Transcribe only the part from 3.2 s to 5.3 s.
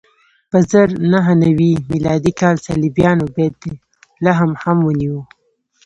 بیت لحم هم ونیو.